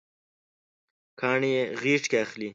[1.19, 2.49] کاڼي یې غیږکې اخلي